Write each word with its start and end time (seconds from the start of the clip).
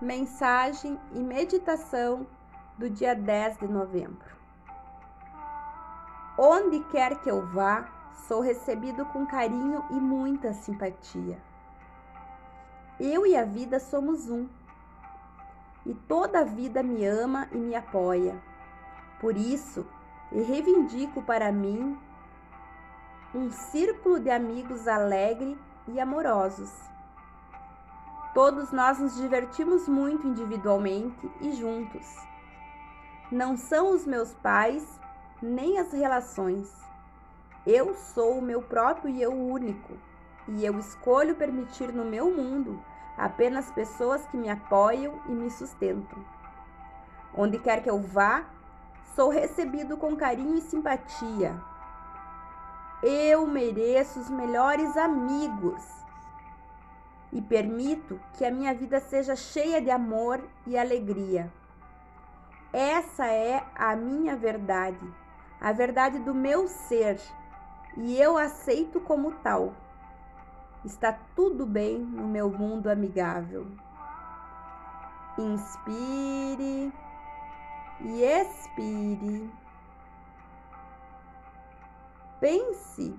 Mensagem 0.00 0.98
e 1.12 1.20
meditação 1.20 2.26
do 2.76 2.90
dia 2.90 3.14
10 3.14 3.58
de 3.58 3.68
novembro. 3.68 4.34
Onde 6.36 6.80
quer 6.90 7.20
que 7.20 7.30
eu 7.30 7.46
vá, 7.46 7.88
sou 8.26 8.40
recebido 8.40 9.06
com 9.06 9.24
carinho 9.24 9.84
e 9.90 9.94
muita 9.94 10.52
simpatia. 10.52 11.38
Eu 12.98 13.24
e 13.24 13.36
a 13.36 13.44
vida 13.44 13.78
somos 13.78 14.28
um, 14.28 14.48
e 15.86 15.94
toda 15.94 16.40
a 16.40 16.44
vida 16.44 16.82
me 16.82 17.06
ama 17.06 17.48
e 17.52 17.56
me 17.56 17.76
apoia. 17.76 18.36
Por 19.20 19.36
isso, 19.36 19.86
reivindico 20.32 21.22
para 21.22 21.52
mim 21.52 21.96
um 23.32 23.48
círculo 23.50 24.18
de 24.18 24.30
amigos 24.30 24.88
alegre 24.88 25.56
e 25.86 26.00
amorosos. 26.00 26.93
Todos 28.34 28.72
nós 28.72 28.98
nos 28.98 29.14
divertimos 29.14 29.88
muito 29.88 30.26
individualmente 30.26 31.30
e 31.40 31.52
juntos. 31.52 32.04
Não 33.30 33.56
são 33.56 33.92
os 33.94 34.04
meus 34.04 34.34
pais 34.34 34.84
nem 35.40 35.78
as 35.78 35.92
relações. 35.92 36.68
Eu 37.64 37.94
sou 37.94 38.38
o 38.38 38.42
meu 38.42 38.60
próprio 38.60 39.08
e 39.08 39.22
eu 39.22 39.32
único, 39.32 39.96
e 40.48 40.66
eu 40.66 40.76
escolho 40.80 41.36
permitir 41.36 41.92
no 41.92 42.04
meu 42.04 42.28
mundo 42.28 42.82
apenas 43.16 43.70
pessoas 43.70 44.26
que 44.26 44.36
me 44.36 44.50
apoiam 44.50 45.14
e 45.28 45.30
me 45.30 45.48
sustentam. 45.48 46.18
Onde 47.36 47.60
quer 47.60 47.84
que 47.84 47.90
eu 47.90 48.00
vá, 48.00 48.46
sou 49.14 49.30
recebido 49.30 49.96
com 49.96 50.16
carinho 50.16 50.56
e 50.56 50.60
simpatia. 50.60 51.56
Eu 53.00 53.46
mereço 53.46 54.18
os 54.18 54.28
melhores 54.28 54.96
amigos 54.96 56.03
e 57.34 57.42
permito 57.42 58.20
que 58.34 58.44
a 58.44 58.50
minha 58.50 58.72
vida 58.72 59.00
seja 59.00 59.34
cheia 59.34 59.82
de 59.82 59.90
amor 59.90 60.40
e 60.64 60.78
alegria. 60.78 61.52
Essa 62.72 63.26
é 63.26 63.64
a 63.74 63.96
minha 63.96 64.36
verdade, 64.36 65.12
a 65.60 65.72
verdade 65.72 66.20
do 66.20 66.32
meu 66.32 66.68
ser, 66.68 67.20
e 67.96 68.16
eu 68.16 68.38
aceito 68.38 69.00
como 69.00 69.32
tal. 69.32 69.74
Está 70.84 71.12
tudo 71.34 71.66
bem 71.66 71.98
no 71.98 72.28
meu 72.28 72.50
mundo 72.50 72.88
amigável. 72.88 73.66
Inspire 75.36 76.92
e 78.00 78.22
expire. 78.22 79.50
Pense 82.38 83.16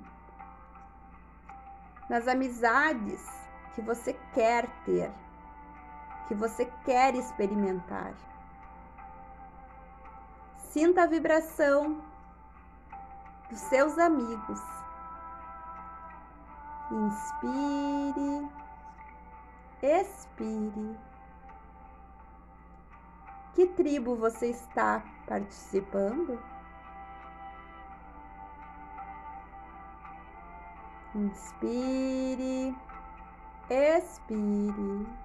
nas 2.08 2.28
amizades 2.28 3.45
que 3.76 3.82
você 3.82 4.14
quer 4.34 4.68
ter, 4.86 5.12
que 6.28 6.34
você 6.34 6.66
quer 6.86 7.14
experimentar. 7.14 8.14
Sinta 10.72 11.04
a 11.04 11.08
vibração 11.08 12.02
dos 13.50 13.60
seus 13.60 13.98
amigos. 14.00 14.62
Inspire, 16.92 18.50
expire. 19.82 20.98
Que 23.54 23.68
tribo 23.68 24.16
você 24.16 24.48
está 24.48 25.04
participando? 25.28 26.40
Inspire, 31.16 32.76
expire. 33.70 35.25